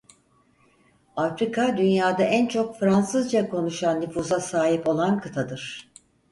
Afrika 1.15 1.77
dünyada 1.77 2.23
en 2.23 2.47
çok 2.47 2.79
Fransızca 2.79 3.49
konuşan 3.49 4.01
nüfusa 4.01 4.39
sahip 4.39 4.87
olan 4.87 5.19
kıtadır. 5.21 5.91